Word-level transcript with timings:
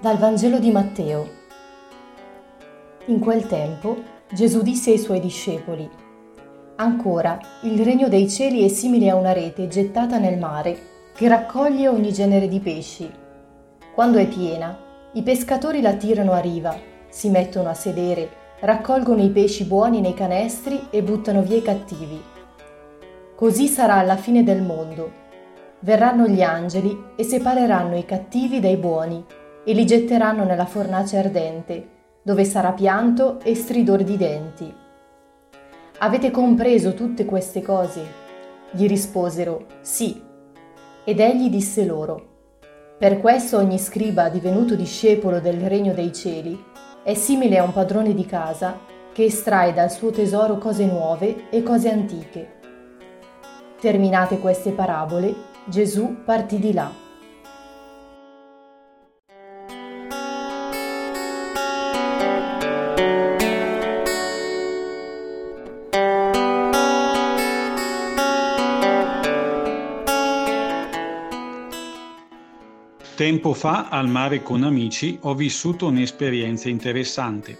Dal 0.00 0.16
Vangelo 0.16 0.60
di 0.60 0.70
Matteo. 0.70 1.28
In 3.06 3.18
quel 3.18 3.48
tempo 3.48 3.96
Gesù 4.30 4.62
disse 4.62 4.92
ai 4.92 4.98
suoi 4.98 5.18
discepoli, 5.18 5.90
Ancora, 6.76 7.36
il 7.62 7.82
regno 7.82 8.08
dei 8.08 8.30
cieli 8.30 8.64
è 8.64 8.68
simile 8.68 9.10
a 9.10 9.16
una 9.16 9.32
rete 9.32 9.66
gettata 9.66 10.18
nel 10.18 10.38
mare 10.38 10.78
che 11.16 11.26
raccoglie 11.26 11.88
ogni 11.88 12.12
genere 12.12 12.46
di 12.46 12.60
pesci. 12.60 13.10
Quando 13.92 14.18
è 14.18 14.28
piena, 14.28 14.78
i 15.14 15.22
pescatori 15.24 15.80
la 15.80 15.94
tirano 15.94 16.30
a 16.30 16.38
riva, 16.38 16.78
si 17.08 17.28
mettono 17.28 17.68
a 17.68 17.74
sedere, 17.74 18.30
raccolgono 18.60 19.20
i 19.20 19.30
pesci 19.30 19.64
buoni 19.64 20.00
nei 20.00 20.14
canestri 20.14 20.86
e 20.90 21.02
buttano 21.02 21.42
via 21.42 21.56
i 21.56 21.62
cattivi. 21.62 22.22
Così 23.34 23.66
sarà 23.66 23.94
alla 23.94 24.16
fine 24.16 24.44
del 24.44 24.62
mondo 24.62 25.26
Verranno 25.80 26.26
gli 26.26 26.42
angeli 26.42 27.04
e 27.14 27.22
separeranno 27.22 27.96
i 27.96 28.04
cattivi 28.04 28.58
dai 28.58 28.76
buoni 28.76 29.24
e 29.68 29.74
li 29.74 29.84
getteranno 29.84 30.44
nella 30.44 30.64
fornace 30.64 31.18
ardente, 31.18 31.88
dove 32.22 32.46
sarà 32.46 32.72
pianto 32.72 33.38
e 33.42 33.54
stridor 33.54 34.02
di 34.02 34.16
denti. 34.16 34.74
Avete 35.98 36.30
compreso 36.30 36.94
tutte 36.94 37.26
queste 37.26 37.60
cose? 37.60 38.02
Gli 38.70 38.88
risposero, 38.88 39.66
sì. 39.82 40.22
Ed 41.04 41.20
egli 41.20 41.50
disse 41.50 41.84
loro, 41.84 42.36
per 42.96 43.20
questo 43.20 43.58
ogni 43.58 43.78
scriba 43.78 44.30
divenuto 44.30 44.74
discepolo 44.74 45.38
del 45.38 45.60
regno 45.60 45.92
dei 45.92 46.14
cieli 46.14 46.58
è 47.02 47.12
simile 47.12 47.58
a 47.58 47.62
un 47.62 47.74
padrone 47.74 48.14
di 48.14 48.24
casa 48.24 48.78
che 49.12 49.24
estrae 49.24 49.74
dal 49.74 49.90
suo 49.90 50.08
tesoro 50.08 50.56
cose 50.56 50.86
nuove 50.86 51.50
e 51.50 51.62
cose 51.62 51.90
antiche. 51.90 52.52
Terminate 53.78 54.38
queste 54.38 54.70
parabole, 54.70 55.34
Gesù 55.66 56.24
partì 56.24 56.58
di 56.58 56.72
là. 56.72 57.07
Tempo 73.18 73.52
fa 73.52 73.88
al 73.88 74.06
mare 74.06 74.44
con 74.44 74.62
amici 74.62 75.18
ho 75.22 75.34
vissuto 75.34 75.88
un'esperienza 75.88 76.68
interessante. 76.68 77.58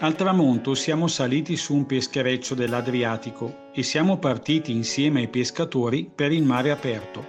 Al 0.00 0.16
tramonto 0.16 0.74
siamo 0.74 1.06
saliti 1.06 1.56
su 1.56 1.76
un 1.76 1.86
peschereccio 1.86 2.56
dell'Adriatico 2.56 3.68
e 3.72 3.84
siamo 3.84 4.18
partiti 4.18 4.72
insieme 4.72 5.20
ai 5.20 5.28
pescatori 5.28 6.10
per 6.12 6.32
il 6.32 6.42
mare 6.42 6.72
aperto. 6.72 7.24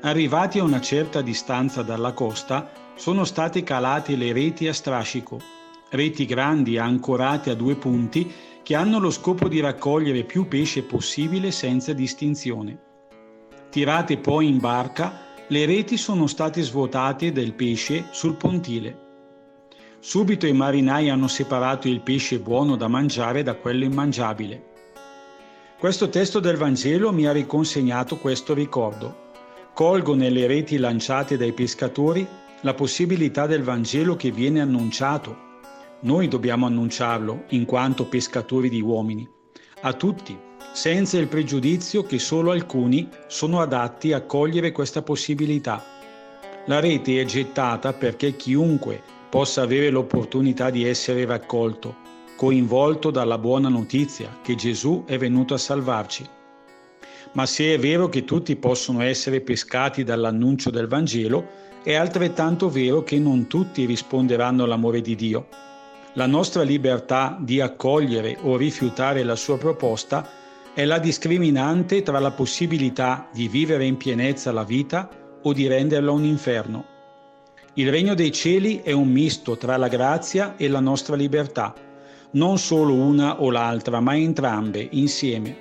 Arrivati 0.00 0.60
a 0.60 0.62
una 0.62 0.80
certa 0.80 1.20
distanza 1.20 1.82
dalla 1.82 2.14
costa, 2.14 2.72
sono 2.94 3.24
state 3.24 3.62
calate 3.62 4.16
le 4.16 4.32
reti 4.32 4.66
a 4.66 4.72
strascico, 4.72 5.38
reti 5.90 6.24
grandi 6.24 6.78
ancorate 6.78 7.50
a 7.50 7.54
due 7.54 7.74
punti 7.74 8.32
che 8.62 8.74
hanno 8.74 8.98
lo 8.98 9.10
scopo 9.10 9.46
di 9.46 9.60
raccogliere 9.60 10.24
più 10.24 10.48
pesce 10.48 10.84
possibile 10.84 11.50
senza 11.50 11.92
distinzione. 11.92 12.78
Tirate 13.68 14.16
poi 14.16 14.48
in 14.48 14.56
barca, 14.56 15.23
le 15.48 15.66
reti 15.66 15.98
sono 15.98 16.26
state 16.26 16.62
svuotate 16.62 17.30
del 17.30 17.52
pesce 17.52 18.06
sul 18.12 18.34
pontile. 18.36 19.02
Subito 20.00 20.46
i 20.46 20.54
marinai 20.54 21.10
hanno 21.10 21.28
separato 21.28 21.86
il 21.86 22.00
pesce 22.00 22.38
buono 22.38 22.76
da 22.76 22.88
mangiare 22.88 23.42
da 23.42 23.54
quello 23.54 23.84
immangiabile. 23.84 24.72
Questo 25.78 26.08
testo 26.08 26.40
del 26.40 26.56
Vangelo 26.56 27.12
mi 27.12 27.26
ha 27.26 27.32
riconsegnato 27.32 28.16
questo 28.16 28.54
ricordo. 28.54 29.32
Colgo 29.74 30.14
nelle 30.14 30.46
reti 30.46 30.78
lanciate 30.78 31.36
dai 31.36 31.52
pescatori 31.52 32.26
la 32.62 32.72
possibilità 32.72 33.46
del 33.46 33.62
Vangelo 33.62 34.16
che 34.16 34.30
viene 34.30 34.62
annunciato. 34.62 35.36
Noi 36.00 36.26
dobbiamo 36.26 36.64
annunciarlo 36.64 37.44
in 37.48 37.66
quanto 37.66 38.06
pescatori 38.06 38.70
di 38.70 38.80
uomini, 38.80 39.28
a 39.82 39.92
tutti, 39.92 40.38
senza 40.74 41.18
il 41.18 41.28
pregiudizio 41.28 42.02
che 42.02 42.18
solo 42.18 42.50
alcuni 42.50 43.08
sono 43.28 43.60
adatti 43.60 44.12
a 44.12 44.22
cogliere 44.22 44.72
questa 44.72 45.02
possibilità. 45.02 45.80
La 46.66 46.80
rete 46.80 47.20
è 47.20 47.24
gettata 47.24 47.92
perché 47.92 48.34
chiunque 48.34 49.00
possa 49.30 49.62
avere 49.62 49.88
l'opportunità 49.90 50.70
di 50.70 50.84
essere 50.84 51.24
raccolto, 51.26 51.94
coinvolto 52.36 53.12
dalla 53.12 53.38
buona 53.38 53.68
notizia 53.68 54.40
che 54.42 54.56
Gesù 54.56 55.04
è 55.06 55.16
venuto 55.16 55.54
a 55.54 55.58
salvarci. 55.58 56.28
Ma 57.34 57.46
se 57.46 57.74
è 57.74 57.78
vero 57.78 58.08
che 58.08 58.24
tutti 58.24 58.56
possono 58.56 59.00
essere 59.02 59.42
pescati 59.42 60.02
dall'annuncio 60.02 60.70
del 60.70 60.88
Vangelo, 60.88 61.62
è 61.84 61.94
altrettanto 61.94 62.68
vero 62.68 63.04
che 63.04 63.20
non 63.20 63.46
tutti 63.46 63.84
risponderanno 63.84 64.64
all'amore 64.64 65.00
di 65.00 65.14
Dio. 65.14 65.46
La 66.14 66.26
nostra 66.26 66.62
libertà 66.62 67.38
di 67.40 67.60
accogliere 67.60 68.38
o 68.40 68.56
rifiutare 68.56 69.22
la 69.22 69.36
sua 69.36 69.56
proposta 69.56 70.42
è 70.74 70.84
la 70.84 70.98
discriminante 70.98 72.02
tra 72.02 72.18
la 72.18 72.32
possibilità 72.32 73.28
di 73.32 73.46
vivere 73.46 73.84
in 73.84 73.96
pienezza 73.96 74.50
la 74.50 74.64
vita 74.64 75.08
o 75.40 75.52
di 75.52 75.68
renderla 75.68 76.10
un 76.10 76.24
inferno. 76.24 76.84
Il 77.74 77.90
regno 77.90 78.14
dei 78.14 78.32
cieli 78.32 78.80
è 78.82 78.90
un 78.90 79.08
misto 79.08 79.56
tra 79.56 79.76
la 79.76 79.86
grazia 79.86 80.56
e 80.56 80.66
la 80.66 80.80
nostra 80.80 81.14
libertà, 81.14 81.72
non 82.32 82.58
solo 82.58 82.92
una 82.92 83.40
o 83.40 83.52
l'altra, 83.52 84.00
ma 84.00 84.16
entrambe 84.16 84.88
insieme. 84.92 85.56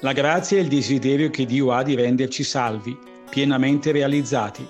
La 0.00 0.12
grazia 0.12 0.58
è 0.58 0.60
il 0.60 0.68
desiderio 0.68 1.28
che 1.30 1.44
Dio 1.44 1.72
ha 1.72 1.82
di 1.82 1.96
renderci 1.96 2.44
salvi, 2.44 2.96
pienamente 3.28 3.90
realizzati. 3.90 4.64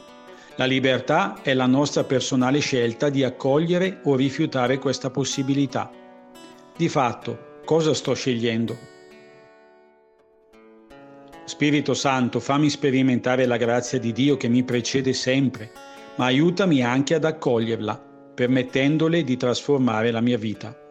La 0.56 0.64
libertà 0.64 1.40
è 1.42 1.52
la 1.52 1.66
nostra 1.66 2.04
personale 2.04 2.60
scelta 2.60 3.10
di 3.10 3.24
accogliere 3.24 4.00
o 4.04 4.16
rifiutare 4.16 4.78
questa 4.78 5.10
possibilità. 5.10 5.90
Di 6.74 6.88
fatto, 6.88 7.60
cosa 7.66 7.92
sto 7.92 8.14
scegliendo? 8.14 8.91
Spirito 11.44 11.94
Santo, 11.94 12.40
fammi 12.40 12.70
sperimentare 12.70 13.46
la 13.46 13.56
grazia 13.56 13.98
di 13.98 14.12
Dio 14.12 14.36
che 14.36 14.48
mi 14.48 14.62
precede 14.62 15.12
sempre, 15.12 15.70
ma 16.16 16.26
aiutami 16.26 16.82
anche 16.82 17.14
ad 17.14 17.24
accoglierla, 17.24 18.00
permettendole 18.34 19.24
di 19.24 19.36
trasformare 19.36 20.10
la 20.10 20.20
mia 20.20 20.38
vita. 20.38 20.81